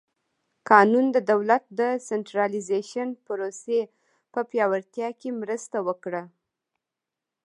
قانون 0.69 1.05
د 1.15 1.17
دولت 1.31 1.63
د 1.79 1.81
سنټرالیزېشن 2.07 3.09
پروسې 3.25 3.79
په 4.33 4.39
پیاوړتیا 4.49 5.09
کې 5.19 5.29
مرسته 5.41 5.77
وکړه. 5.87 6.23